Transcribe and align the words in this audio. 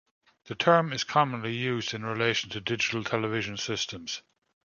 The 0.45 0.55
term 0.55 0.93
is 0.93 1.03
commonly 1.03 1.53
used 1.53 1.93
in 1.93 2.03
relation 2.03 2.49
to 2.49 2.59
digital 2.59 3.03
television 3.03 3.55
systems. 3.55 4.23